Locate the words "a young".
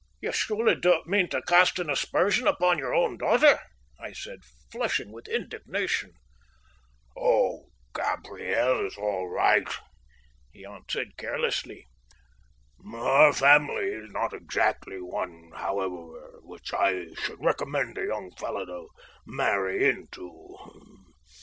17.99-18.31